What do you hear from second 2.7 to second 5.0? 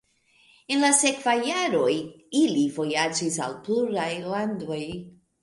vojaĝis al pluraj landoj.